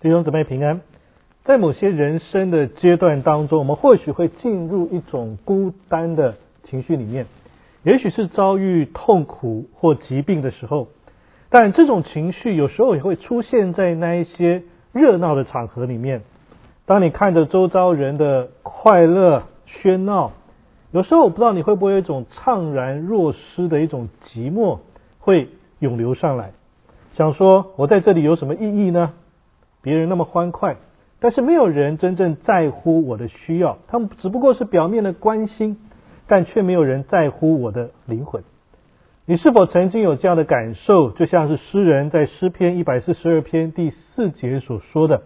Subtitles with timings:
[0.00, 0.80] 弟兄姊妹平安，
[1.42, 7.26] 在某些人生的阶段当中，我们或许会进入一种孤单的情绪里面，
[7.82, 10.86] 也许是遭遇痛苦或疾病的时候，
[11.50, 14.62] 但这种情绪有时候也会出现在那一些
[14.92, 16.22] 热闹的场合里面。
[16.86, 20.30] 当你看着周遭人的快乐喧闹，
[20.92, 24.78] 有时候我不知道你会不会有一种怅然若失的一种寂寞
[25.18, 25.48] 会
[25.80, 26.52] 涌流上来，
[27.16, 29.12] 想说我在这里有什么意义呢？
[29.82, 30.76] 别人那么欢快，
[31.20, 35.78] 但是没有人真正在乎我的需要，他们只不过是表面的关心，
[36.26, 38.42] 但却没有人在乎我的灵魂。
[39.26, 41.10] 你是否曾经有这样的感受？
[41.10, 45.22] 就像是诗人在诗篇一百四十二篇第四节所说的：“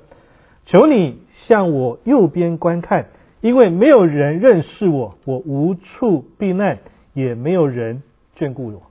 [0.67, 3.07] 求你向我右边观看，
[3.41, 6.79] 因为没有人认识我，我无处避难，
[7.15, 8.03] 也没有人
[8.37, 8.83] 眷顾我。”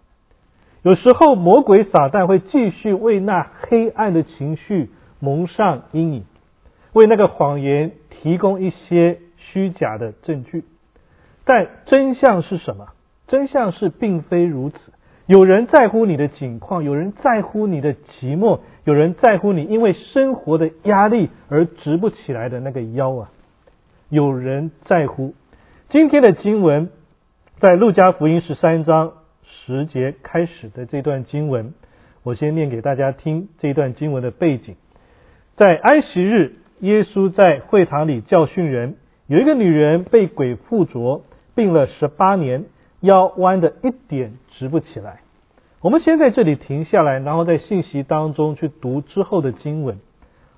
[0.84, 4.90] 有时候，魔鬼撒旦会继续为那黑暗的情绪。
[5.22, 6.26] 蒙上阴影，
[6.92, 10.66] 为那个谎言提供一些虚假的证据，
[11.46, 12.88] 但真相是什么？
[13.28, 14.78] 真相是并非如此。
[15.28, 23.32] 有人在乎你的境况，有人在乎你的寂寞，有人在乎你因为生活的压力而直不起来的那个腰啊！
[24.10, 25.34] 有人在乎。
[25.88, 26.90] 今天的经文
[27.60, 29.13] 在路加福音十三章
[29.44, 31.74] 十节开始的这段经文，
[32.24, 34.76] 我先念给大家听这段经文的背景。
[35.62, 38.95] 在安息日，耶稣在会堂里教训人。
[39.27, 41.21] 有一个女人被鬼附着，
[41.54, 42.65] 病了十八年，
[43.01, 45.20] 腰弯的一点直不起来。
[45.79, 49.99] 我们先在这里停下来，然后在信息当中去读之后的经文。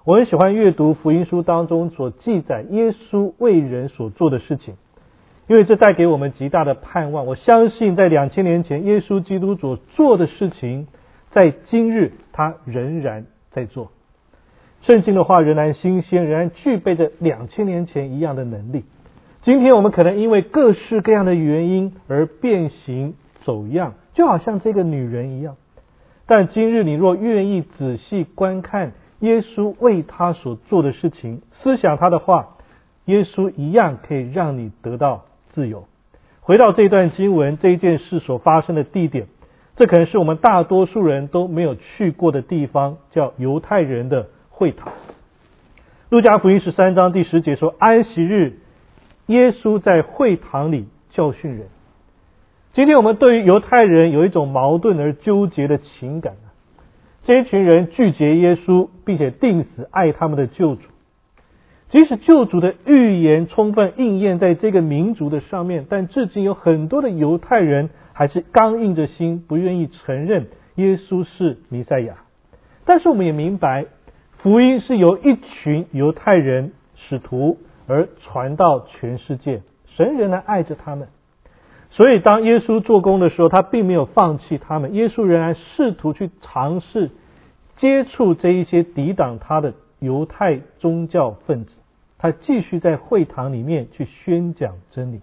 [0.06, 4.76] 我很喜欢阅读福音书当中所记载耶稣为人所做的事情，
[5.50, 7.26] 因为这带给我们极大的盼望。
[7.26, 10.88] 我相信在两千年前耶稣基督所做的事情，
[11.32, 13.92] 在今日他仍然在做。
[14.86, 18.84] 圣经的话仍然新鲜，仍然具备着两千年前一样的能力。
[19.42, 25.56] 今天我们可能因为各式各样的原因而变形走样，就好像这个女人一样。
[26.26, 32.58] 但今日你若愿意仔细观看耶稣为他所做的事情，思想他的话，
[33.06, 35.86] 耶稣一样可以让你得到自由。
[36.42, 39.28] 回到这段经文，这一件事所发生的地点，
[39.78, 44.28] 这可能是我们大多数人都没有去过的地方，叫犹太人的。
[44.56, 44.94] 会堂，
[46.10, 48.54] 路加福音十三章第十节说：“安息日，
[49.26, 51.70] 耶稣在会堂里教训人。”
[52.74, 56.54] 今天我们对于犹太人有一种矛盾而纠结的情感啊
[57.24, 60.84] 这一群人拒绝耶稣，并且定死爱他们的救主。
[61.90, 72.18] 即使救主的预言充分应验在这个民族的上面，但至今有很多的犹太人还是刚硬着心，不愿意承认耶稣是弥赛亚。
[72.86, 73.88] 但是我们也明白。
[74.44, 79.62] 福音是由一群犹太人使徒而传到全世界，
[79.96, 81.08] 神仍然爱着他们。
[81.92, 84.94] 所以当耶稣做工的时候，他并没有放弃他们。
[84.96, 87.12] 耶稣仍然试图去尝试
[87.78, 91.72] 接触这一些抵挡他的犹太宗教分子，
[92.18, 95.22] 他继续在会堂里面去宣讲真理。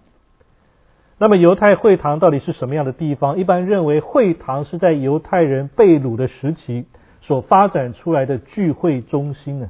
[1.19, 3.37] 那么犹太会堂到底是什么样的地方？
[3.37, 6.85] 一般认为会堂是在犹太人被掳的时期。
[7.21, 9.69] 所发展出来的聚会中心呢？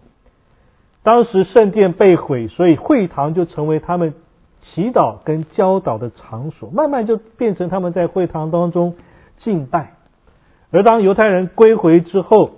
[1.03, 4.13] 当时圣殿被毁，所以会堂就成为他们
[4.61, 8.95] 祈祷跟教导的场所，慢慢就变成他们在会堂当中
[9.37, 9.93] 敬拜。
[10.71, 12.51] 而当犹太人归回之后，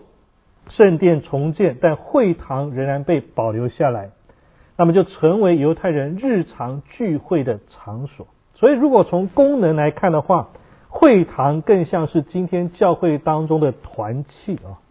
[0.69, 4.11] 圣殿重建，但会堂仍然被保留下来，
[4.77, 8.27] 那么就成为犹太人日常聚会的场所。
[8.55, 10.49] 所以，如果从功能来看的话，
[10.89, 14.82] 会堂更像是今天教会当中的团契啊。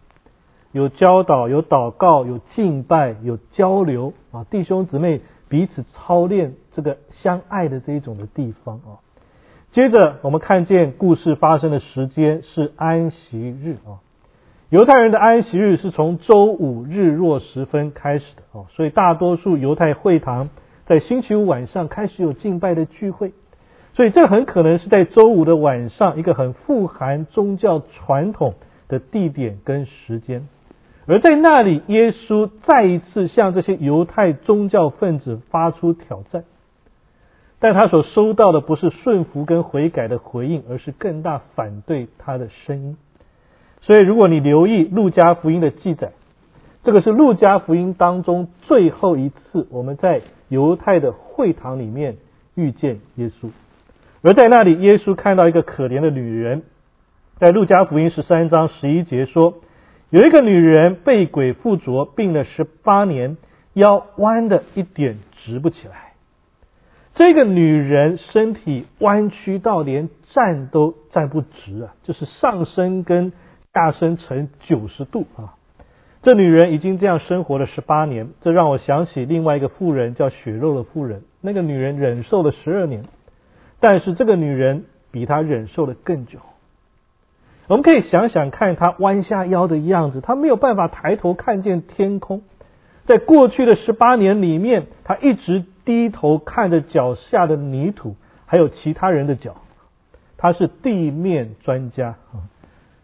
[0.73, 4.43] 有教导，有祷告，有敬拜，有交流啊！
[4.49, 8.97] 弟兄姊妹彼此操练这个相爱的这一种的地方啊。
[9.71, 14.01] 接着我们看见故事发生的时间是安息日啊。
[14.69, 20.49] 犹太人的安息日是从周五日落时分开始的哦，所以大多数犹太会堂
[20.87, 23.33] 在星期五晚上开始有敬拜的聚会，
[23.93, 28.55] 所以这很可能是在周五的晚上一个很富含宗教传统
[28.87, 30.47] 的地点跟时间。
[31.05, 36.45] 而在那里，耶稣再一次向这些犹太宗教分子发出挑战，
[37.59, 42.95] 但他所收到的不是顺服跟悔改的回应，而是更大反对他的声音。
[43.81, 46.13] 所以，如果你留意路加福音的记载，
[46.83, 52.15] 这个是路加福音当中最后一次我们在犹太的会堂里面
[52.55, 53.49] 遇见耶稣。
[54.21, 56.63] 而在那里，耶稣看到一个可怜的女人，
[57.39, 59.55] 在路加福音十三章十一节说。
[60.13, 63.35] 有一个女人被鬼附着，病了十八年，
[63.73, 66.13] 腰弯的一点直不起来。
[67.15, 73.33] 这个女人身体弯曲到连站都站不直啊，就是上身跟
[73.73, 75.55] 下身成九十度啊。
[76.21, 81.23] 这女人已经这样生活了十八年，这让我想起另外一个妇人，叫血肉的妇人。
[81.41, 83.03] 那个女人忍受了十二年，
[83.79, 86.37] 但是这个女人比她忍受的更久。
[87.67, 92.41] 我们可以想想看，他弯下腰的样子，他没有办法抬头看见天空。
[93.05, 98.15] 在过去的十八年里面，他一直低头看着脚下的泥土，
[98.45, 99.55] 还有其他人的脚。
[100.37, 102.15] 他是地面专家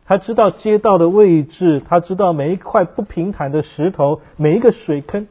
[0.05, 5.27] 他知道街道的位置，他知道每一块不平坦的石头，每一个水坑，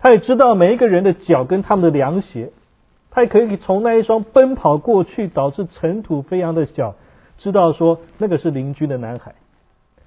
[0.00, 2.50] 他也知道每一个人的脚跟他们的凉鞋。
[3.10, 6.96] 他也可以从那一双奔跑过去导致尘土飞扬的脚。
[7.38, 9.34] 知道说那个是邻居的男孩，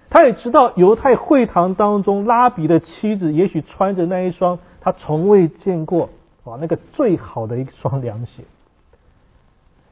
[0.10, 6.10] 他也知道犹太会堂当中拉比的妻子也许穿着那一双他从未见过
[6.44, 8.44] 哇那个最好的一双凉鞋，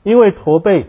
[0.04, 0.88] 因为驼背，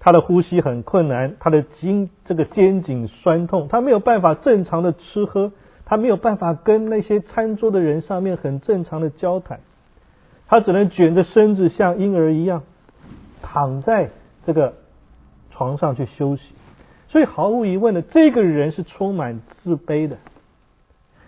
[0.00, 5.52] 他的呼吸很困难，他的筋这个肩颈酸痛，他没有办法正常的吃喝，
[5.84, 9.60] 他没有办法跟那些餐桌的人上面很正常的交谈，
[10.46, 12.62] 他只能卷着身子像婴儿一样
[13.42, 14.08] 躺在
[14.46, 14.74] 这个。
[15.52, 16.42] 床上去休息，
[17.08, 20.16] 所以毫无疑问的，这个人是充满自卑的，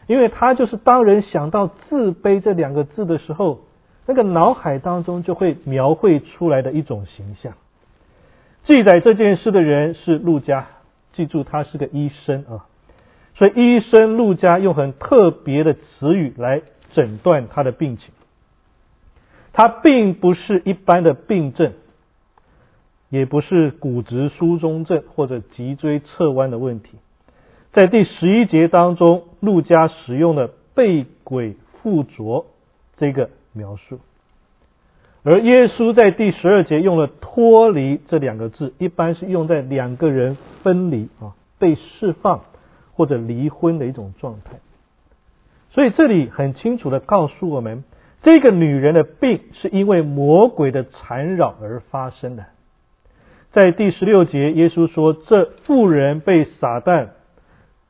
[0.06, 3.60] 因为他就是当人想到自卑这两个字的时候，
[4.06, 7.52] 那个脑海当中就会描绘出来的一种形象。
[8.64, 10.66] 记载这件事的人是陆家，
[11.12, 12.64] 记住他是个医生啊，
[13.34, 16.62] 所以医生陆家用很特别的词语来
[16.92, 18.14] 诊断他的病情，
[19.52, 21.74] 他并不是一般的病症。
[23.10, 26.98] 也不是骨质疏松症或者脊椎侧弯的问题，
[27.72, 32.46] 在第十一节当中，陆家使用了被鬼附着
[32.96, 34.00] 这个描述，
[35.22, 42.40] 而耶稣在第十二节用了脱离这两个字，一般是用在两个人分离啊、被释放
[42.94, 44.58] 或者离婚的一种状态。
[45.70, 47.84] 所以这里很清楚的告诉我们，
[48.22, 52.46] 这个女人的病是因为魔鬼的缠绕而发生的。
[53.54, 57.10] 在第十六节，耶稣说：“这妇人被撒旦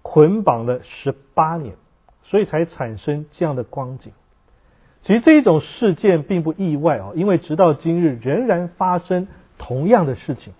[0.02, 1.76] 捆绑了十八年，
[2.24, 4.12] 所以才产生这样的光景。
[5.04, 9.26] 其实这一种事件并不意外啊，因为直到今日仍然发生
[9.56, 10.52] 同样的事情。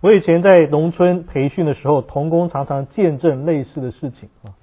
[0.00, 4.56] 我以前在农村培训的时候，童工常常见证类似的事情啊。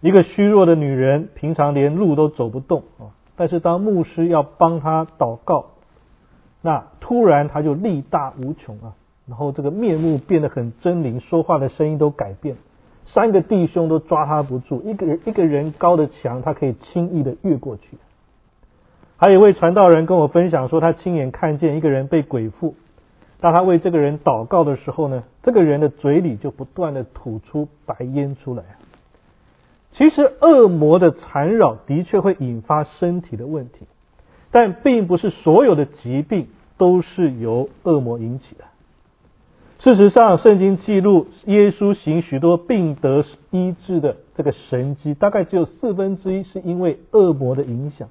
[0.00, 5.72] 一个虚弱的女人，平常连路都走不动啊，但是当牧师要帮她祷告。”
[6.66, 8.92] 那突然他就力大无穷啊，
[9.28, 12.56] 然后这个面目变得很狰狞，说话的声音都改变，
[13.06, 17.98] 三个弟兄都抓他不住，一个人一个人高的墙他可以轻易的越过去。
[19.16, 22.74] 还有一位传道人跟我分享说，他亲眼看见一个人被鬼附，
[23.38, 28.64] 当他为这个人祷告的时候呢，这个人的嘴里就不断的吐出白烟出来。
[29.92, 33.86] 其实恶魔的缠绕的确会引发身体的问题，
[34.56, 36.46] 但并不是所有的疾病。
[36.78, 38.64] 都是由恶魔引起的。
[39.78, 48.10] 事实上，圣经记录耶稣行许多病得医治的这个神迹，大概只有四分之一是因为恶魔的影响。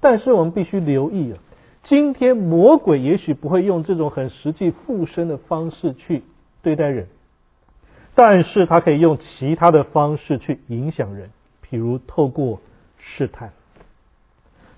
[0.00, 1.38] 但是我们必须留意啊，
[1.84, 6.24] 今天魔鬼也许不会用这种很实际附身的方式去
[6.62, 7.06] 对待人，
[8.16, 11.30] 但是他可以用其他的方式去影响人，
[11.64, 12.58] 譬如透过
[12.98, 13.52] 试探。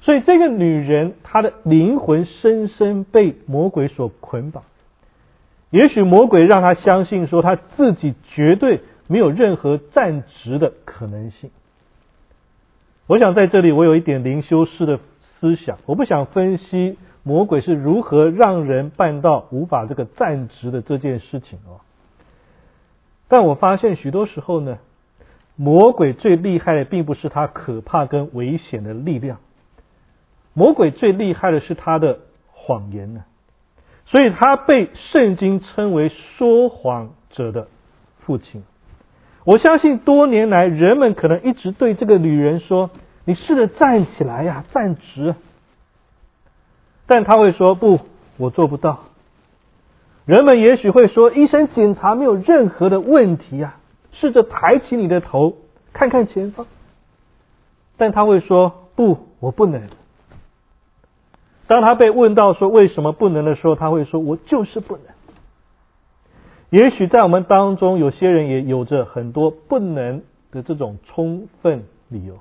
[0.06, 4.62] 所以，这个女人她的灵魂深深被魔鬼所捆绑。
[5.70, 11.50] 也许魔鬼让她相信说，她自己绝对没有任何站直的可能性。
[13.08, 15.00] 我想在这里，我有一点灵修师的
[15.40, 15.78] 思想。
[15.86, 21.82] 我不想分析魔鬼是如何让人办到无法这个站直的这件事情哦。
[23.26, 24.78] 但我发现许多时候呢，
[25.56, 29.38] 魔鬼最厉害的并不是他可怕跟危险的力量。
[30.56, 32.20] 魔鬼最厉害的是他的
[32.50, 33.25] 谎言呢，
[34.06, 37.68] 所以他被圣经称为说谎者的
[38.20, 38.64] 父亲。
[39.44, 42.88] 我相信多年来人们可能一直对这个女人说
[43.26, 45.34] ：“你试着站起来呀，站直。”
[47.06, 48.00] 但他会说：“不，
[48.38, 49.00] 我做不到。”
[50.25, 53.78] 人们也许会说：“医生检查没有任何的问题啊，
[54.10, 55.58] 试着抬起你的头，
[55.92, 56.66] 看看前方。”
[57.98, 59.82] 但他会说：“不，我不能。”
[61.66, 65.04] 当他被问到说为什么不能的时候，他会说：“我就是不能。”
[66.70, 72.38] 也许在我们当中，有些人也有着很多不能的这种充分理由，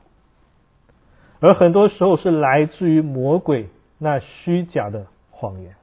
[1.39, 5.75] 而很多时候是来自于魔鬼那虚假的谎言。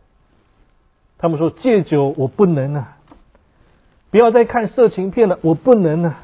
[1.18, 2.96] 他们说戒酒我不能啊，
[4.11, 6.18] 不要再看色情片了，我不能啊，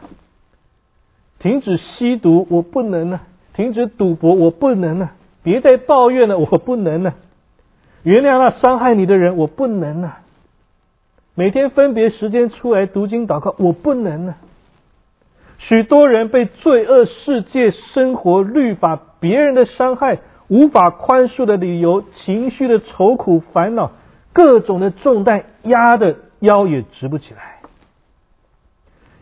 [1.39, 3.23] 停止吸毒我不能啊，
[3.55, 7.15] 停止赌博我不能啊，别再抱怨了我不能啊，
[8.03, 10.21] 原谅那伤害你的人我不能啊。
[11.35, 14.35] 每天分别时间出来读经祷告，我不能呢。
[15.59, 20.19] 许多人被罪恶世界生活律法、别人的伤害、
[20.49, 23.93] 无法宽恕的理由、情绪的愁苦烦恼、
[24.33, 27.58] 各种的重担压的腰也直不起来。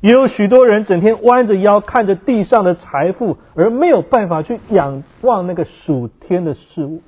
[0.06, 7.02] 也有许多人整天弯着腰看着地上的财富，而没有办法去仰望那个属天的事物，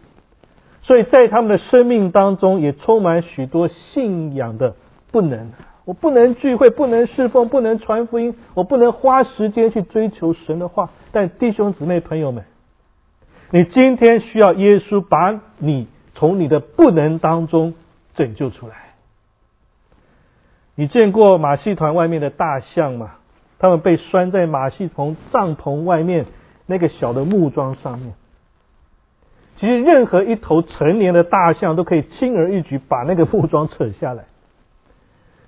[0.83, 4.75] 所以在他们的生命当中也充满许多信仰的。
[5.13, 5.53] 不能，
[5.85, 10.91] 我不能聚会，不能侍奉，不能传福音，我不能花时间去追求神的话。
[11.13, 12.47] 但弟兄姊妹朋友们，
[13.53, 15.87] 你今天需要耶稣把你
[16.17, 17.75] 从你的不能当中
[18.17, 18.88] 拯救出来。
[20.79, 23.17] 你见过马戏团外面的大象吗？
[23.59, 26.27] 他们被拴在马戏棚帐篷外面
[26.67, 28.15] 那个小的木桩上面。
[29.57, 34.27] 其实任何一头成年的大象都可以轻而易举把那个木桩扯下来。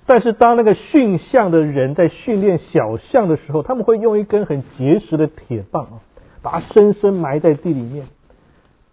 [0.04, 6.02] 但是当那个驯象的人在训练小象的时候，他们会用一根很结实的铁棒啊，
[6.42, 8.08] 把它深深埋在地里面。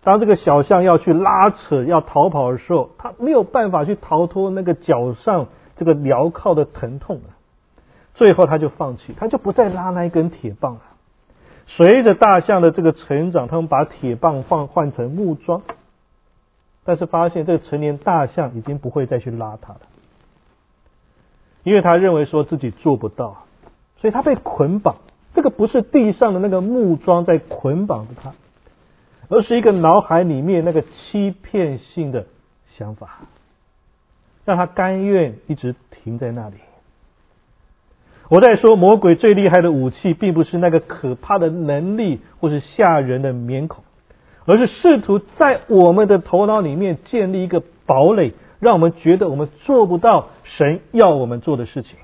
[0.03, 5.47] 当这个小象要去拉扯、要逃跑的时候，他没有办法去逃脱那个脚上
[5.77, 7.37] 这个镣铐的疼痛啊。
[8.15, 10.81] 最后他就放弃，他就不再拉那一根铁棒了。
[11.67, 15.61] 随着大象的这个成长，他们把铁棒换换成木桩，
[16.83, 19.81] 但是发现这个成年大象已经不会再去拉它了。
[21.63, 23.43] 因为他认为说自己做不到，
[23.97, 24.95] 所以他被捆绑。
[25.35, 28.33] 这个不是地上的那个木桩在捆绑着他，
[29.29, 32.25] 而是一个脑海里面那个欺骗性的
[32.77, 33.19] 想法，
[34.47, 36.55] 让他甘愿一直停在那里。
[38.29, 43.83] 我在说，魔鬼最厉害的武器，并不是那个可怕的能力或是吓人的面孔，
[44.45, 48.33] 而是试图在我们的头脑里面建立一个堡垒。
[48.59, 51.99] 让我们觉得我们做不到神要我们做的事情。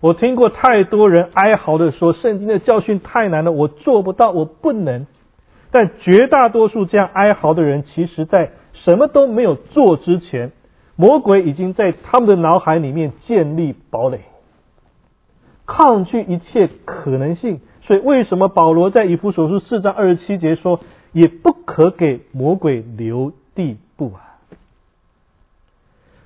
[0.00, 5.06] 我听过太多人哀嚎的说：“圣经的教训太难了，我做不到，我不能。”
[5.72, 10.52] 但绝大多数这样哀嚎的人，其实在什么都没有做之前，
[11.00, 14.22] 魔鬼已经在他们的脑海里面建立堡垒，
[15.64, 17.60] 抗拒一切可能性。
[17.82, 20.80] 所以，为什么保罗在以弗所书四章二十七节说
[21.14, 24.42] ：“也不可给魔鬼留地步啊？”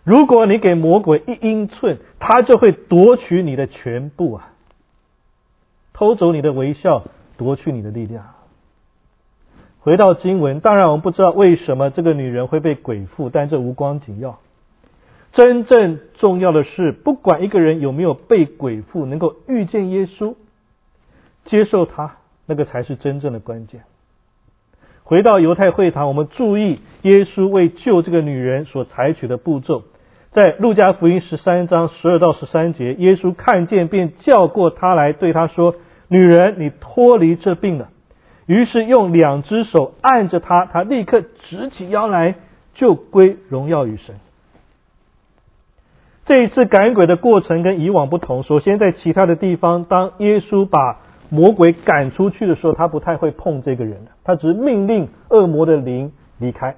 [0.04, 4.54] 如果你给魔鬼一英寸，他就会夺取你的全部啊！
[5.92, 7.04] 偷走你的微笑，
[7.36, 8.24] 夺去你的力量。
[9.80, 14.38] 回到经文，当然我们不知道为什么这个女人会被鬼附，但这无关紧要。
[15.32, 20.34] 真正重要的是，不管一个人有没有被鬼附，能够遇见耶稣，
[21.44, 23.82] 接受他，那个才是真正的关键。
[25.04, 29.84] 回到犹太会堂，我们注意耶稣为救这个女人所采取的步骤。
[30.30, 35.74] 在路加福音十三章十二到十三节，耶稣看见便叫过他来，对他说
[36.08, 37.88] ：“女人，你脱离这病了。”
[38.46, 42.34] 于是用两只手按着她，她立刻直起腰来，
[42.74, 44.16] 就归荣耀于神。
[46.32, 48.42] 这一次赶鬼的过程跟以往不同。
[48.42, 56.76] 首先，在其他的地方，当耶稣把魔鬼赶出去的时候，他不太会碰这个人他只是命令恶魔的灵离开。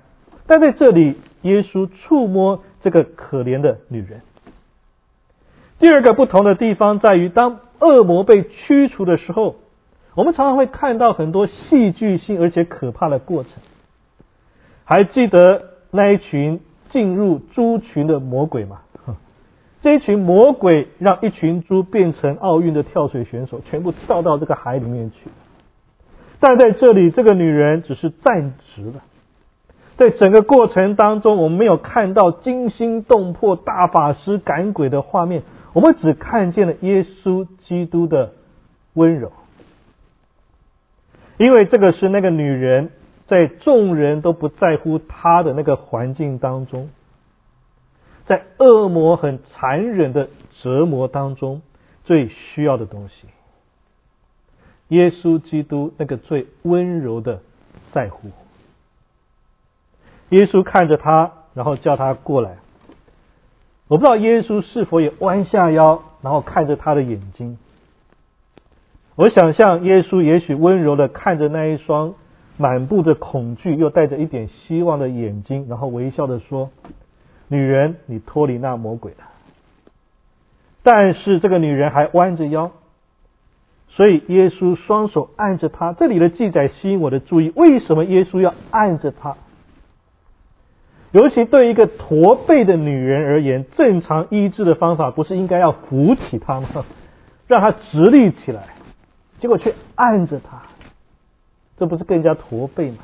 [0.49, 2.64] 但在这里，耶稣触摸。
[2.82, 4.20] 这个可怜的女人。
[5.78, 9.54] 第二个不同的地方在于，当恶魔被驱除的时候，
[10.16, 13.52] 我们常常会看到很多戏剧性而且可怕的过程。
[14.84, 18.80] 还记得那一群进入猪群的魔鬼吗？
[19.84, 25.28] 这一群魔鬼让一群猪变成奥运的跳水选手，全部跳到这个海里面去。
[26.40, 29.02] 但在这里，这个女人只是站直了。
[29.98, 35.42] 在整个过程当中，我们没有看到惊心动魄大法师赶鬼的画面，
[35.74, 38.32] 我们只看见了耶稣基督的
[38.94, 39.32] 温柔。
[41.36, 42.88] 因为这个是那个女人
[43.26, 46.88] 在众人都不在乎她的那个环境当中，
[48.26, 50.28] 在恶魔很残忍的
[50.62, 51.62] 折磨当中
[52.04, 53.28] 最需要的东西。
[54.88, 57.40] 耶稣基督那个最温柔的
[57.93, 58.28] 在乎。
[60.31, 62.57] 耶稣看着他，然后叫他过来。
[63.88, 67.59] 我不知道耶稣是否也弯下腰，然后看着他的眼睛。
[69.16, 72.14] 我想象耶稣也许温柔的看着那一双
[72.57, 76.71] 满布着恐惧又带着一点希望的眼睛，然后微笑的说
[77.54, 79.18] ：“女人，你脱离那魔鬼了。”
[80.82, 82.73] 但是这个女人还弯着腰，
[83.88, 85.94] 所以耶稣双手按着她。
[85.94, 89.37] 这里的记载吸引我的注意，为什么耶稣要按着她？
[91.12, 96.68] 尤其对一个驼背的女人而言，正常医治的方法不是应该要扶起她吗？
[97.46, 98.75] 让她直立起来，
[99.38, 100.62] 结果却按着她，
[101.78, 102.99] 这不是更加驼背吗？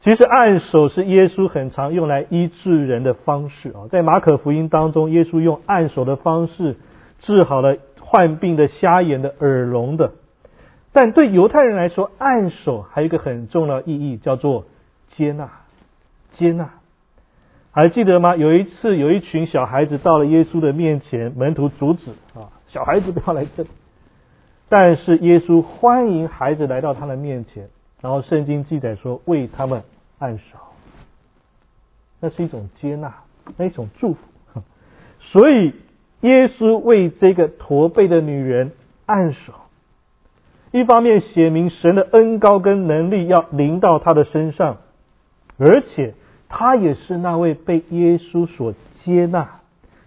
[0.00, 6.76] 其实按手是耶稣很常用来医治人的方式啊，在马可福音当中，耶稣用按手的方式
[7.20, 10.12] 治好了患病的、瞎眼的、耳聋的。
[10.92, 14.64] 但对犹太人来说，按手还有一个很重要意义，叫做
[15.16, 15.50] 接纳。
[16.32, 16.70] 接纳，
[17.72, 18.36] 还记得吗？
[18.36, 23.68] 有一次，有一群小孩子到了耶稣的面前，门徒阻止啊，小孩子不要来这里。
[24.68, 27.68] 但是耶稣欢迎孩子来到他的面前，
[28.00, 29.82] 然后圣经记载说为他们
[30.18, 30.58] 按手，
[32.20, 33.14] 那是一种接纳，
[33.56, 34.20] 那一种祝福。
[35.20, 35.74] 所以
[36.20, 38.72] 耶稣为这个驼背的女人
[39.06, 39.52] 按手，
[40.72, 44.78] 一方面写明神的恩高跟能力要临到她的身上，
[45.58, 46.14] 而且。
[46.50, 48.72] 她也是那位被耶稣所
[49.04, 49.60] 接纳、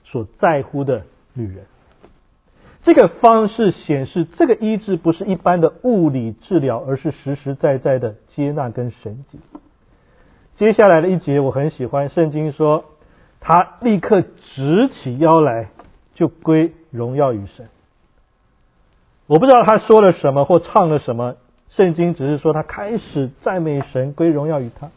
[0.03, 1.03] 所在乎的
[1.36, 1.67] 女人。
[2.83, 9.39] 这个方式显示，这个医治不是一般的物理治疗，而是实实在在的接纳跟神迹。
[10.57, 12.85] 接下来的一节我很喜欢，圣经说，
[13.39, 15.69] 他立刻直起腰来，
[16.15, 17.67] 就归荣耀于神。
[19.27, 21.35] 我不知道他说了什么或唱了什么，
[21.69, 24.89] 圣经只是说他开始赞美神，归荣耀于他。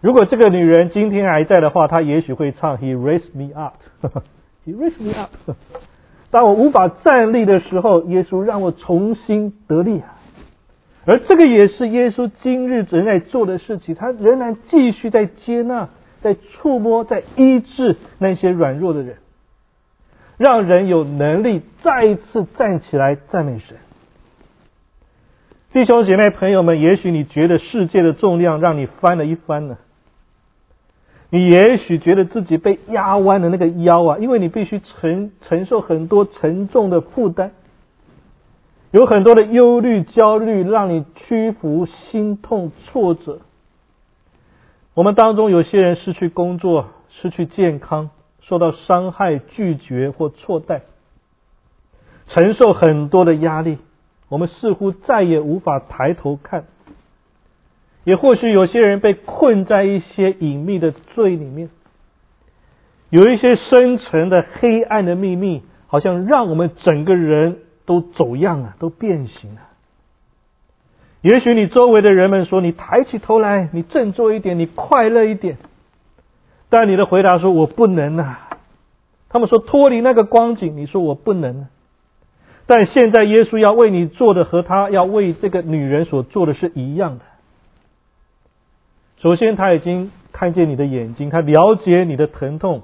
[0.00, 3.76] 如果这个女人今天还在的话，她也许会唱 He raised me up,
[4.66, 5.30] He raised me up。
[6.34, 10.18] 当我无法站立的时候，耶稣让我重新得力啊！
[11.06, 15.90] 而这个也是耶稣今日仍在做的事情，他仍然继续在接纳、
[16.22, 19.18] 在触摸、在医治那些软弱的人，
[20.36, 23.76] 让人有能力再一次站起来赞美神。
[25.72, 29.76] 弟兄姐妹朋友们，也许你觉得世界的重量让你翻了一番呢。
[31.34, 37.50] 你也许觉得自己被压弯的那个腰啊，因为你必须承承受很多沉重的负担，
[38.92, 43.40] 有很多的忧虑、焦虑，让你屈服、心痛、挫折。
[44.94, 48.10] 我们当中有些人失去工作、失去健康、
[48.42, 50.82] 受到伤害、拒绝或错待，
[52.28, 53.78] 承受很多的压力，
[54.28, 56.66] 我们似乎再也无法抬头看。
[58.04, 61.70] 也或许有些人被困在一些隐秘的罪里面，
[63.10, 69.60] 有一些深沉的黑暗的秘密，好像让我们整个人都走样了，都变形了。
[71.22, 75.56] 也许你周围的人们说你抬起头来，你振作一点，你快乐一点，
[76.68, 78.50] 但你的回答说我不能啊。
[79.30, 81.66] 他们说脱离那个光景，你说我不能。
[82.66, 87.24] 但现在耶稣要为你做的和他要为这个女人所做的是一样的。
[89.24, 92.82] 首先，他已经看见你的眼睛，他了解你的疼痛。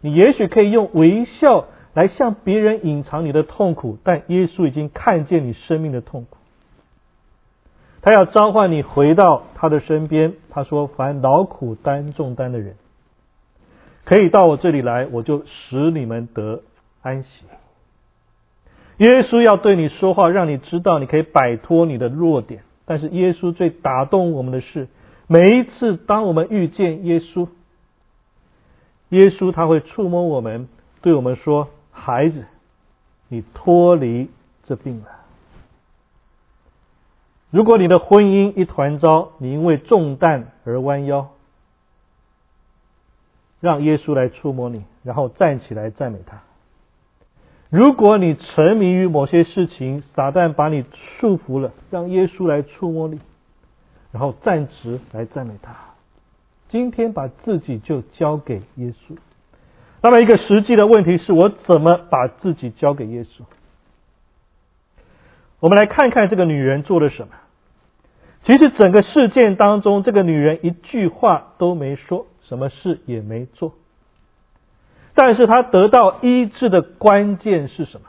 [0.00, 6.36] 你也许可以用微笑来向别人隐藏你的痛苦，但耶稣已经看见你生命的痛苦。
[8.00, 10.34] 他要召唤你回到他的身边。
[10.50, 12.76] 他说：“凡劳苦担重担的人，
[14.04, 16.62] 可以到我这里来，我就使你们得
[17.02, 17.28] 安息。”
[18.98, 22.62] 耶稣要对你说话，让你知道你可以摆脱你的弱点。
[22.84, 24.86] 但是，耶稣最打动我们的是。
[25.28, 27.48] 每一次，当我们遇见耶稣，
[29.08, 30.68] 耶稣他会触摸我们，
[31.02, 32.44] 对我们说：“孩子，
[33.28, 34.30] 你脱离
[34.64, 35.06] 这病了。”
[37.50, 41.30] 如果你的婚姻一团糟，你因为重担而弯腰，
[43.60, 46.42] 让耶稣来触摸你，然后站起来赞美他。
[47.68, 50.84] 如果你沉迷于某些事情，撒旦把你
[51.18, 53.18] 束缚了，让耶稣来触摸你。
[54.16, 55.76] 然后暂时来赞美他。
[56.70, 59.18] 今天把自己就交给耶稣。
[60.00, 63.42] 那么一个实际的问题是我怎么把自己交给耶稣？
[65.60, 67.34] 我们来看看这个女人做了什么。
[68.44, 73.74] 其实整个事件当中，这个女人一句话都没说，什么事也没做。
[75.14, 78.06] 但是她得到医治的关键是什么？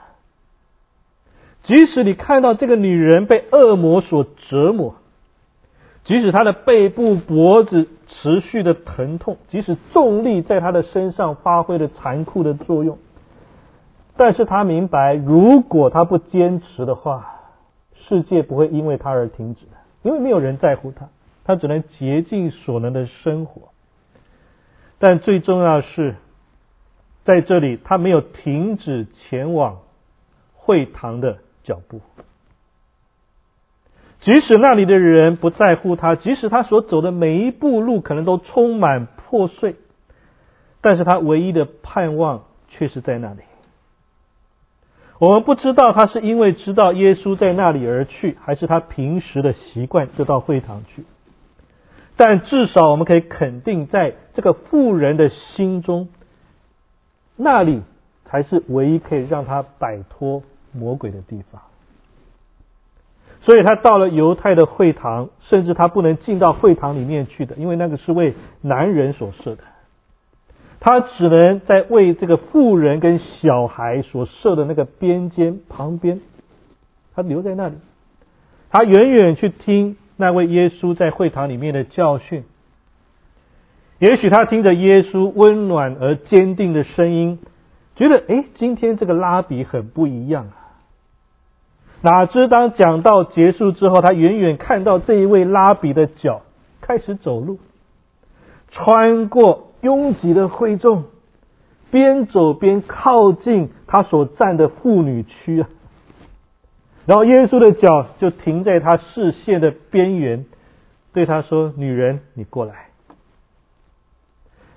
[1.64, 4.96] 即使你看到这个女人被恶魔所折磨。
[6.08, 12.98] 即使他的背部、脖子持续的疼痛，即使重力在他的身上发挥了残酷的作用，
[14.16, 17.36] 但是他明白，如果他不坚持的话，
[17.94, 19.66] 世界不会因为他而停止，
[20.02, 21.10] 因为没有人在乎他，
[21.44, 23.64] 他只能竭尽所能的生活。
[25.00, 26.16] 但最重要是，
[27.26, 29.80] 在这里他没有停止前往
[30.54, 32.00] 会堂的脚步。
[34.22, 39.76] 即使那里的人不在乎他，即使他所走的每一步路可能都充满破碎，
[40.82, 43.40] 但是他唯一的盼望却是在那里。
[45.20, 51.06] 我们不知道他是因为知道耶稣在那里而去，还是他平时的习惯就到会堂去。
[52.16, 56.10] 但至少我们可以肯定，在这个富人的心中，
[57.36, 57.82] 那里
[58.26, 61.62] 才是唯一可以让他摆脱魔鬼的地方。
[63.48, 69.64] 所以他到了犹太的会堂，甚至他不能进到会堂里面去的，因为那个是为男人所设的。
[70.82, 76.20] 他只能在为这个妇人跟小孩所设的那个边间旁边，
[77.16, 77.76] 他留在那里，
[78.70, 82.44] 他远远去听那位耶稣在会堂里面的教训。
[84.00, 87.40] 也许他听着耶稣温暖而坚定的声音，
[87.96, 90.67] 觉得哎，今天这个拉比很不一样啊。
[92.02, 96.42] 哪知当讲道结束之后，他远远看到这一位拉比的脚
[96.82, 97.60] 开始走路，
[98.72, 99.66] 穿过。
[99.82, 101.04] 拥挤的会众，
[101.92, 105.70] 边走边靠近他所站的妇女区啊，
[107.06, 110.46] 然后耶稣的脚就停在他视线的边缘，
[111.14, 112.88] 对他说：“女人，你过来。”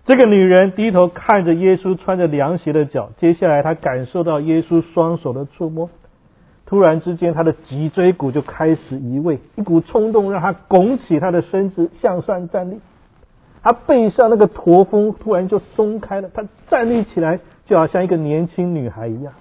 [0.05, 5.89] 这个女人低头看着耶稣穿着凉鞋的脚，接下来她感受到耶稣双手的触摸，
[6.71, 12.79] 突然之间，他的脊椎骨就开始移位，一股冲动让他拱起他的身子向上站立。
[13.61, 19.35] 他背上那个驼峰突然就松开了，他站立起来就好像一个年轻女孩一样。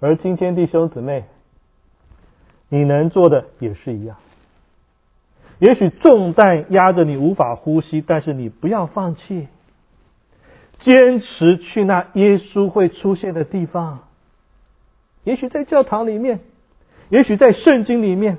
[0.00, 1.26] 而今天弟兄姊妹，
[2.68, 4.16] 你能做的也是一样。
[5.60, 9.46] 也许重担压着你无法呼吸，但是你不要放弃，
[10.80, 14.00] 坚持去那耶稣会出现的地方。
[15.28, 16.40] 也许在教堂里面，
[17.10, 18.38] 也许在圣经里面，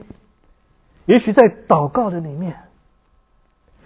[1.06, 2.56] 也许在祷告的里面。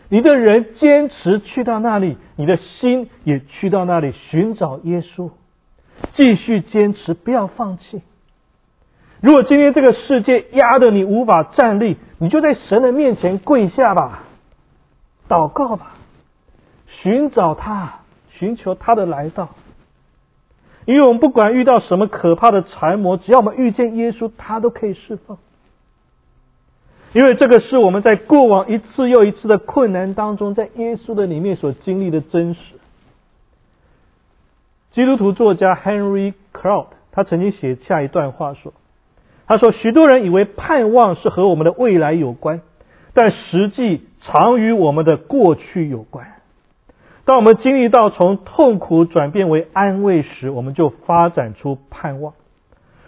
[0.08, 5.32] 你的人坚持去到那里，你的心也去到那里寻找耶稣，
[6.13, 8.02] 继续坚持，不要放弃。
[9.20, 14.24] 如果今天这个世界压得你无法站立，你就在神的面前跪下吧，
[15.28, 15.98] 祷告吧，
[16.88, 19.50] 寻找他，寻求他的来到。
[20.86, 25.38] 因为我们不管遇到什么可怕的缠磨，只要我们遇见耶稣，他都可以释放。
[27.13, 32.60] 因为这个是我们在过往一次又一次的困难当中，在耶稣的里面所经历的真实。
[34.91, 38.74] 基督徒作家 Henry Cloud 他曾经写下一段话说
[39.48, 42.62] ：“他说，许多人以为盼望是和我们的未来有关，
[43.13, 46.28] 但实际常与我们的过去有关。
[47.26, 52.34] 当我们经历到从痛苦转变为安慰时，我们就发展出盼望。”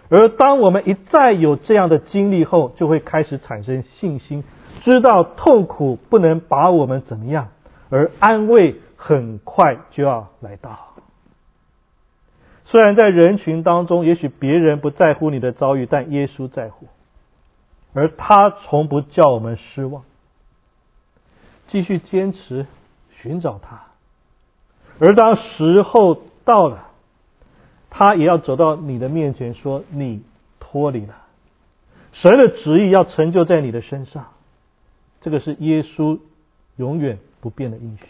[0.08, 4.44] 而当我们一再有这样的经历后，就会开始产生信心，
[4.84, 7.50] 知道痛苦不能把我们怎么样，
[7.90, 10.78] 而安慰很快就要来到。
[12.66, 16.88] 虽然在人群当中，也许别人不在乎你的遭遇，但耶稣在乎，
[17.94, 20.04] 而他从不叫我们失望。
[21.68, 22.68] 继续坚持
[23.10, 23.82] 寻找他，
[25.00, 26.84] 而当时候到了。
[27.98, 30.22] 他也要走到你的面前，说：“你
[30.60, 31.16] 脱离了
[32.12, 34.26] 神的旨意，要成就在你的身上。”
[35.24, 36.20] 这个是耶稣
[36.76, 38.04] 永远不变的应许。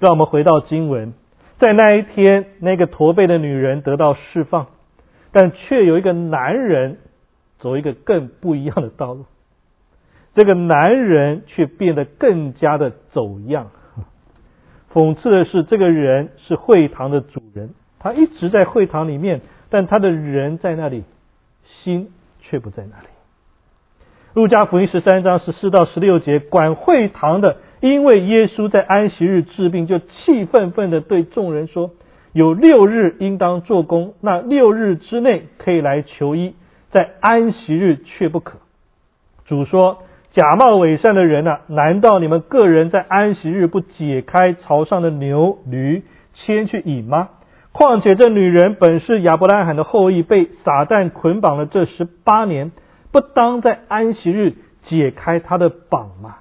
[0.00, 1.14] 让我们回到经文，
[1.58, 4.66] 在那一天，那个驼背的女人得到释放，
[5.30, 6.98] 但却有一个男人
[7.58, 9.26] 走一个更不一样的道路。
[10.34, 13.70] 这个男人却变得更加的走样。
[14.92, 17.70] 讽刺的是，这个人是会堂的主人。
[17.98, 21.04] 他一直在会堂里面，但他的人在那里，
[21.64, 23.06] 心却不在那里。
[24.34, 31.90] 路加福音十三章十四到十六节，管会堂的因为耶稣在安息日治病，就气愤愤的对众人说
[32.32, 36.54] ：“有六日应当做工，那六日之内可以来求医，
[36.90, 38.58] 在安息日却不可。”
[39.44, 39.98] 主说
[40.32, 47.28] ：“假冒伪善的人啊，难道你们个人在安息日不解开槽上的牛驴，牵去饮吗？”
[47.72, 52.70] 况且这女人本是亚伯拉罕的后裔，被撒旦捆绑了这十八年，
[53.10, 54.54] 不当在安息日
[54.86, 56.36] 解开他的绑吗？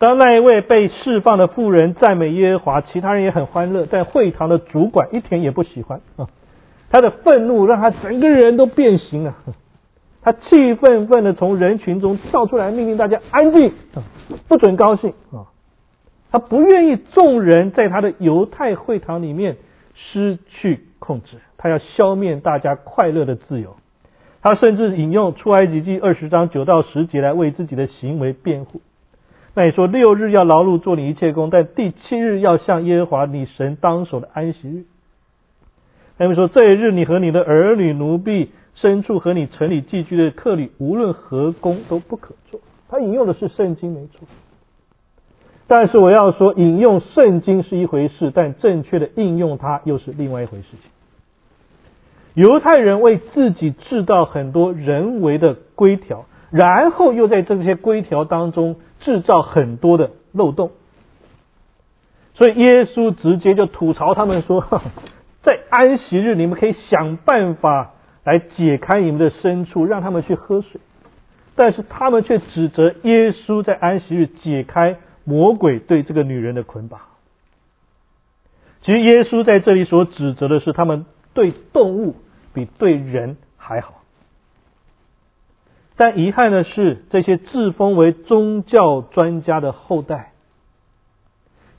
[0.00, 3.86] 当那一位被释放的妇人赞美耶和华，其他人也很欢乐。
[3.86, 6.26] 在会堂的主管一点也不喜欢啊，
[6.90, 9.34] 他的愤怒让他整个人都变形了。
[10.22, 13.72] 他气愤愤的从人群中跳出来，命令大家安静，
[14.48, 15.48] 不准高兴啊！
[16.30, 19.56] 他不愿意众人在他的犹太会堂里面
[19.94, 23.76] 失去控制，他要消灭大家快乐的自由。
[24.42, 28.80] 他甚至引用出埃及记二十章九到十节来为自己的行为辩护。
[29.54, 34.84] 那你说六日要劳碌做你一切工，但第七日要向耶和华你神当守的安息日。
[36.18, 42.60] 他们说这一日你和你的儿女奴婢牲畜和你城里寄居的客旅无论何工都不可做。
[42.88, 44.26] 他引用的是圣经没错，
[45.66, 50.68] 但是我要说引用圣经是一回事，但正确的应用它又是另外一回事。
[50.70, 50.90] 情
[52.34, 56.26] 犹太人为自己制造很多人为的规条。
[56.50, 60.70] 然后又在这些规条当中制造很多的漏洞，
[62.32, 64.64] 所以耶稣直接就吐槽他们说
[65.44, 67.90] ：“在安息日，你们可以想办法
[68.28, 70.80] 来解开你们的牲畜，让他们去喝水。”
[71.56, 77.00] 但是他们却指责耶稣在安息日解开魔鬼对这个女人的捆绑。
[78.82, 82.16] 其实耶稣在这里所指责的是，他们对动物
[82.52, 84.02] 比对人还好。
[85.96, 90.32] 但遗憾的是，这些自封为宗教专家的后代，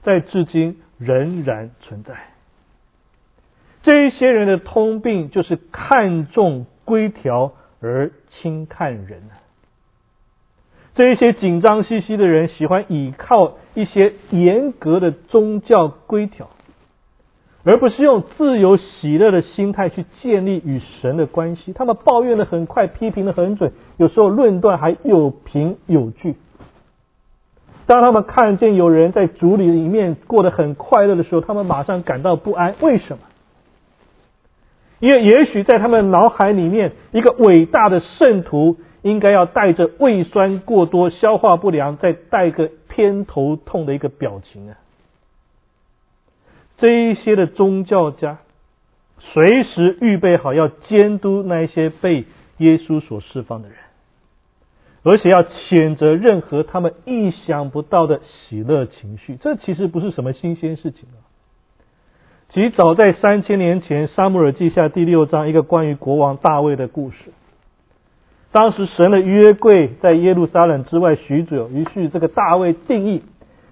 [0.02, 2.16] 在至今仍然存在。
[3.90, 9.24] 这一些人的通病就是看重规条而轻看人。
[10.94, 16.52] 这一些紧张兮兮的人，喜欢倚靠一些严格的宗教规条。
[17.64, 21.74] 而不是用自由喜乐的心态去建立与神的关系。
[21.74, 26.36] 他们抱怨的很快，批评的很准，有时候论断还有凭有据。
[27.88, 32.76] 当他们看见有人在主里里面过得很快乐的时候，他们马上感到不安。
[32.82, 33.24] 为什么？
[35.00, 44.78] 因为也许在他们脑海里面，一个伟大的圣徒应该要带着胃酸过多、消化不良，再带个偏头痛的一个表情啊。
[46.78, 48.40] 这一些的宗教家，
[49.20, 52.26] 随时预备好要监督那些被
[52.58, 53.78] 耶稣所释放的人，
[55.04, 59.38] 而且要谴责任何他们意想不到的喜乐情绪。
[59.38, 61.29] 这其实不是什么新鲜事情啊！
[62.52, 67.32] 其早在三千年前，《沙姆尔记下》第六章一个关于国王大卫的故事。
[68.52, 73.22] 当时神的约柜在耶路撒冷之外许久，于是这个大卫定义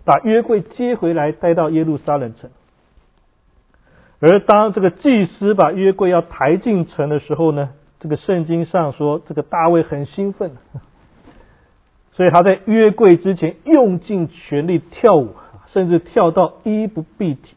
[0.05, 2.51] 把约柜接回来，带到耶路撒冷城。
[4.19, 10.51] 而当这个祭司把约柜要抬进城的时候呢，这个圣经上说，这个大卫很兴奋，
[12.13, 15.29] 所以他在约柜之前用尽全力跳舞，
[15.73, 17.56] 甚至跳到衣不蔽体！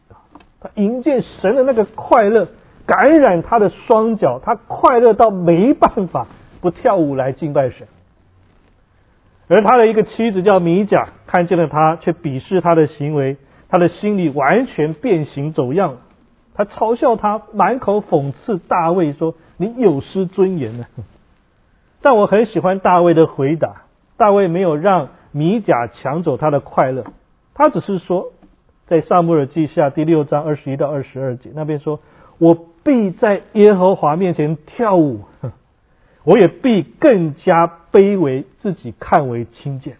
[0.61, 2.47] 他迎接神的那个快乐
[2.85, 6.27] 感染他的双脚，他快乐到没办法
[6.61, 7.87] 不跳舞来敬拜神。
[9.47, 15.97] 而他的一个妻子叫米甲，看见了他，却鄙视他的行为，他的心里完全变形走样。
[16.53, 20.85] 他嘲笑他，满口讽刺大卫说：“你有失尊严呢。”
[22.01, 23.83] 但我很喜欢大卫的回答。
[24.17, 27.05] 大卫没有让米甲抢走他的快乐，
[27.53, 28.31] 他只是说，
[28.91, 32.01] 在萨母尔记下第六章二十一到二十二节那边说
[32.39, 35.21] ：“我必在耶和华面前跳舞，
[36.25, 39.95] 我也必更加卑微，自己看为轻贱。”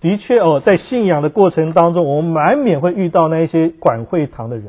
[0.00, 4.66] 的确哦，在信仰的过程当中，我们难免会遇到那一些管会堂的人。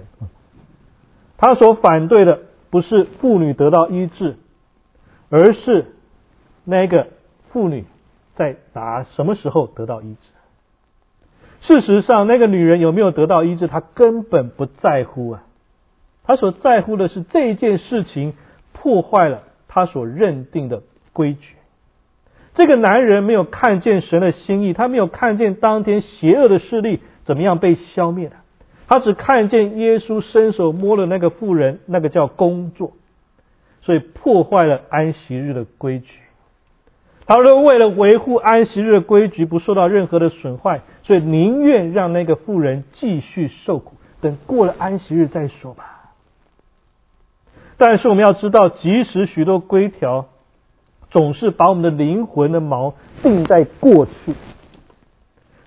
[1.38, 2.40] 他所反对的
[2.72, 4.38] 不是妇女得到医治，
[5.30, 5.86] 而是
[6.66, 7.10] 那个
[7.52, 7.86] 妇女
[8.34, 10.37] 在哪什么时候得到医治。
[11.68, 15.44] 事实上，那个女人有没有得到医治，她根本不在乎啊。
[16.24, 18.34] 她所在乎的是这件事情
[18.74, 20.82] 破坏了她所认定的
[21.14, 21.56] 规矩。
[22.56, 28.36] 这个男人没有看见神的心意，他没有看见当天邪恶的势力怎么样被消灭的，
[28.88, 32.94] 他只看见耶稣伸手摸了那个妇人，那个叫工作，
[33.84, 36.08] 所以破坏了安息日的规矩。
[37.28, 46.12] 他说为了维护安息日的规矩不受到任何的损坏，所以宁愿让那个妇人继续受苦，等过了安息日再说吧。
[47.78, 50.28] 但是我们要知道，即使许多规条。
[51.10, 52.94] 总是把我们的灵魂的锚
[53.24, 54.36] 定在过去，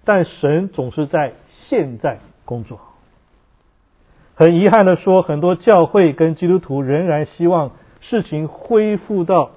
[0.04, 2.78] 但神总是在现在工作。
[4.34, 7.70] 很遗憾的说，很多教会跟基督徒仍然希望
[8.02, 9.52] 事情恢复到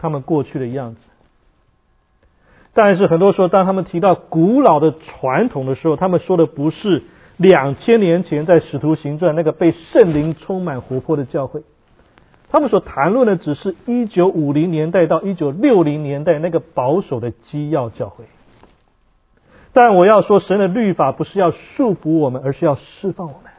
[0.00, 1.00] 他们过去的样子，
[2.80, 7.02] 但是很多时候，当他们提到古老的传统的时候，他们说的不是
[7.36, 11.62] 两千年前在使徒行传那个被圣灵充满活泼的教会，
[12.52, 18.26] 他们所谈论的只是一九五零年代到一九六零年代那个保守的基要教会。
[19.72, 23.50] 但我要说，神的律法不是要束缚我们，而是要释放我们；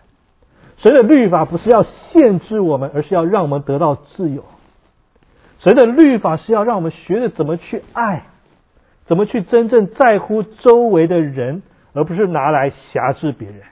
[0.77, 4.45] 神的律法不是要限制我们，而是要让我们得到自由。
[5.59, 8.23] 神的律法是要让我们学着怎么去爱，
[9.09, 13.63] 怎么去真正在乎周围的人，而不是拿来辖制别人。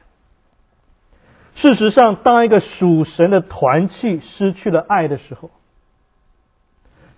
[1.56, 5.52] 事实上，当一个属神的团契失去了爱的时候，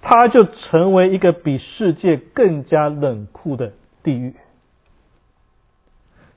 [0.02, 3.72] 他就成为一个比世界更加冷酷的
[4.04, 4.36] 地狱。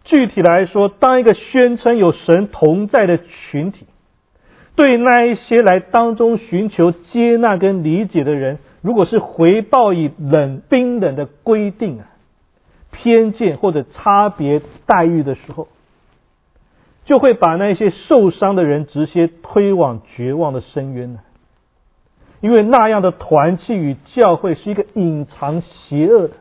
[0.04, 3.86] 具体来说，当一个宣称有神同在的群体，
[4.76, 12.06] 对那一些来当中寻求接纳跟理解的人，如果是回报以冷冰冷的规定啊、
[12.90, 15.68] 偏见或者差别待遇的时候，
[17.04, 21.20] 就会把那些受伤的人直接推往绝望的深渊呢。
[22.40, 26.34] 因为那样的团契与教会是一个隐藏邪恶的，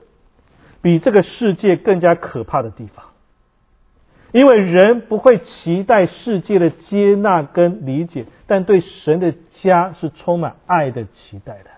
[0.82, 3.06] 比这个世界更加可怕的地方。
[4.32, 11.70] 因为人不会期待世界的接纳跟理解，但对神的家是充满爱的期待的。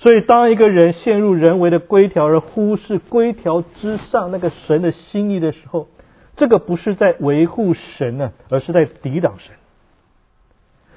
[0.00, 5.88] 所以，当一个人陷入人为的规条而忽视规条之上那个神的心意的时候，
[6.36, 9.56] 这个不是在维护神呢，而是在抵挡神。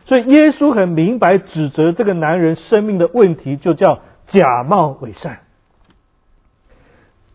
[0.06, 5.40] 所以，耶稣很明白指责这个男人生命的问题，就叫假冒伪善。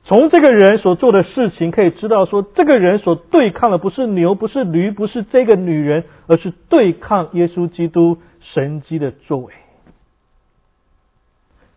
[0.05, 9.53] 从这个人所做的事情可以知道，说这个人所对抗的不是牛，不是驴，不是这个女人，而是对抗耶稣基督神迹的作为。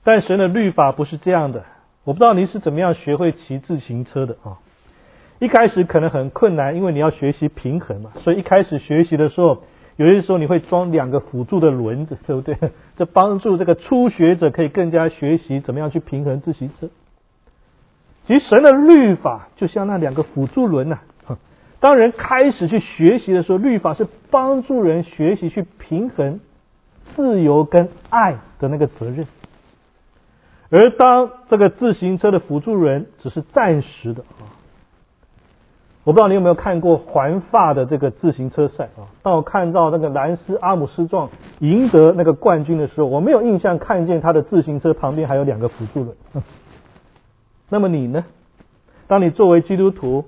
[0.04, 1.66] 但神的律法不是这样的，
[2.04, 4.58] 我不知道你是怎么样学会骑自行车的啊？
[5.40, 9.64] 一开始可能很困难，因为你要学习平衡嘛，所以一开始学习的时候，
[9.96, 12.58] 有些时候你会装两个辅助的轮子，对不对？
[12.98, 16.90] 这帮助这个初学者可以更加学习怎么样去平衡自行车。
[18.26, 21.00] 其实神的律法就像那两个辅助轮呐。
[21.80, 26.42] 当人开始去学习的时候，律法是帮助人学习去平衡
[27.16, 29.26] 自由跟爱的那个责任。
[30.72, 34.46] 而当这个自行车的辅助轮只是暂时的啊，
[36.04, 39.10] 我不知道你有没有看过环法的这个自行车赛啊？
[39.24, 41.30] 当我看到那个兰斯阿姆斯壮
[41.60, 46.16] 赢得那个冠军的时候，我没有印象看见他的自行车旁边还有两个辅助轮。
[47.70, 48.26] 那么你呢？
[49.08, 50.26] 当你作为基督徒，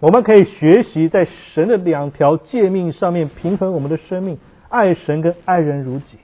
[0.00, 6.18] 我们可以学习在神的两条诫命上面平衡我们的生命，爱神跟爱人如己，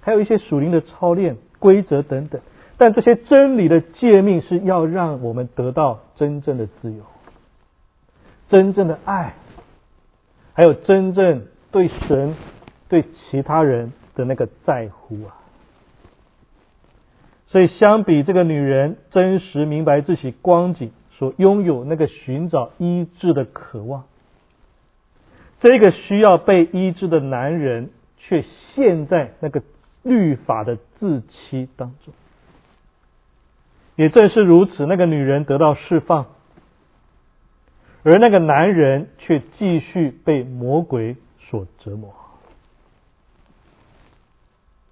[0.00, 2.40] 还有一些属灵的操练规则等等。
[2.76, 7.02] 但这些真理的诫命是要让我们得到真正的自由、
[8.48, 9.34] 真正的爱，
[10.54, 12.36] 还有真正对神、
[12.88, 15.34] 对其他人的那个在乎啊。
[17.48, 24.04] 所以，相比这个女人真实明白自己光景所拥有那个寻找医治的渴望，
[25.58, 28.44] 这个需要被医治的男人却
[28.74, 29.62] 陷在那个
[30.08, 32.14] 律法的自欺当中。
[33.96, 36.26] 也正是如此，那个女人得到释放，
[38.04, 42.14] 而那个男人却继续被魔鬼所折磨。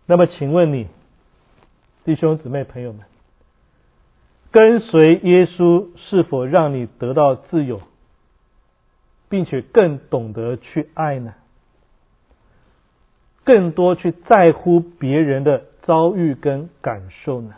[0.07, 0.89] 那么，请问你？
[2.05, 3.05] 弟兄姊妹、朋友们，
[4.53, 7.81] 跟随耶稣是否让你得到自由，
[9.29, 11.35] 并且更懂得去爱呢？
[13.47, 17.55] 更多去在乎别人的遭遇跟感受呢？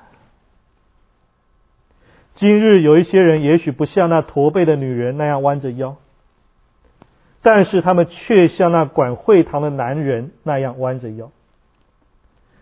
[2.37, 5.97] 今日有一些人，也许不像那驼背的女人那样弯着腰，
[7.43, 11.33] 但是他们却像那管会堂的男人那样弯着腰。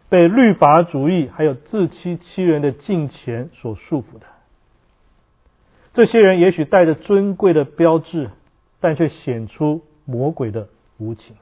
[0.08, 4.26] 被律法主义还有自欺欺人的金钱所束缚的，
[5.94, 8.30] 这些人也许带着尊贵的标志，
[8.78, 11.34] 但却显出魔鬼的无情。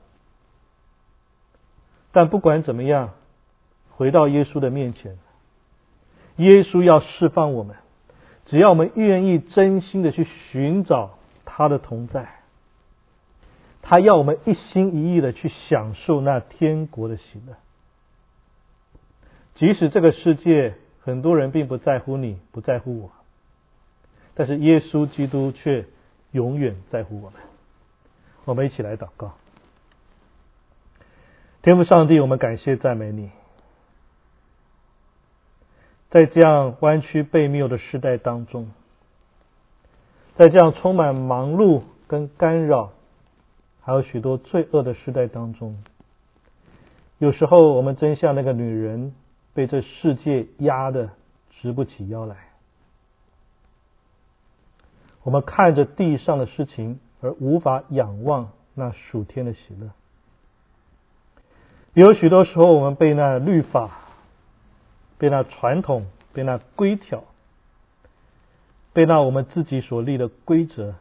[2.14, 3.10] 但不管怎么样，
[3.90, 5.18] 回到耶稣的面前，
[6.36, 7.76] 耶稣要释放我们，
[8.46, 12.36] 只要我们愿意真心的去寻找他的同在，
[13.82, 17.56] 他要我们一心一意的去享受那天国的喜乐。
[19.56, 23.10] 即使这个世界很多人并不在乎你，不在乎我，
[24.34, 25.84] 但是耶稣基督却
[26.30, 27.40] 永远在乎我们。
[28.44, 29.34] 我们一起来祷告，
[31.64, 33.30] 天父上帝，我们感谢赞美你。
[36.10, 38.70] 在这样弯曲背谬的时代当中，
[40.34, 42.92] 在这样充满忙碌跟干扰，
[43.80, 45.82] 还有许多罪恶的时代当中，
[47.16, 49.14] 有时候我们真像那个女人，
[49.54, 51.12] 被这世界压得
[51.62, 52.36] 直不起腰来。
[55.22, 59.88] 我们看着地上的事情，而无法仰望那属天的喜乐。
[61.94, 64.00] 有许多时候，我们被那律法。
[65.16, 67.22] 被那传统、被那规条、
[68.92, 70.96] 被那我们自己所立的规则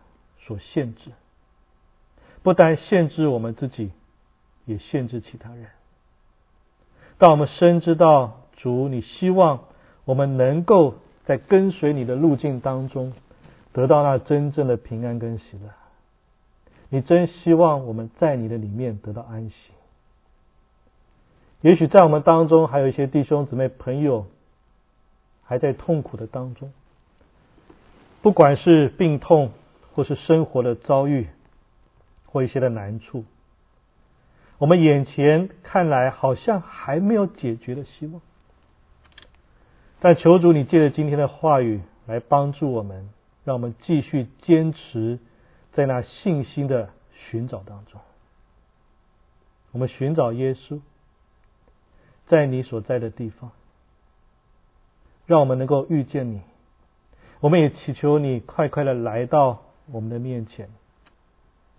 [0.46, 1.12] 所限制，
[2.44, 3.92] 不但限制我们自己，
[4.66, 5.66] 也限制其他人。
[7.18, 9.66] 当我们深知道主，你希望
[10.06, 10.94] 我们能够
[11.26, 13.14] 在跟随你的路径当中，
[13.74, 15.72] 得到那真正的平安跟喜乐。
[16.90, 19.73] 你真希望我们在你的里面得到安息。
[21.64, 24.28] 也许在我们当中还有一些弟兄姊妹朋友
[25.44, 26.74] 还在痛苦的当中，
[28.22, 29.54] 不管是病痛
[29.94, 31.30] 或是生活的遭遇
[32.26, 33.24] 或一些的难处，
[34.58, 38.22] 我们眼前看来好像还没有解决的希望。
[40.02, 43.10] 但求主你借着今天的话语来帮助我们，
[43.46, 45.18] 让我们继续坚持
[45.72, 48.02] 在那信心的寻找当中，
[49.72, 50.82] 我们寻找耶稣。
[52.28, 53.52] 在你所在的地方，
[55.26, 56.42] 让我们能够遇见你。
[57.40, 60.70] 我们也祈求你快快的来到我们的面前，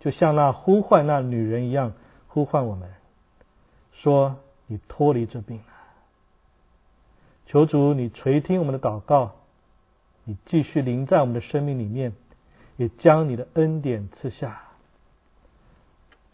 [0.00, 1.94] 就像那呼唤那女人一样
[2.28, 2.90] 呼唤我们，
[3.92, 4.36] 说
[4.66, 5.64] 你脱离这病了。
[7.46, 9.32] 求主你垂听我们的祷告，
[10.24, 12.12] 你继续临在我们的生命里面，
[12.76, 14.60] 也将你的恩典赐下。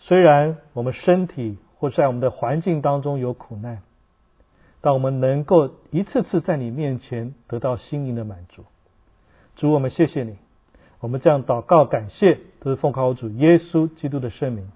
[0.00, 3.82] 虽然我们身体或在我们的环境当中有苦难。
[4.80, 8.64] 当我们能够一次次在你面前得到心灵的满足，
[9.56, 10.36] 主，我们谢谢你。
[11.00, 14.70] 我们这样祷告感谢，都是奉靠主耶稣基督的圣名，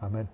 [0.00, 0.28] 阿门。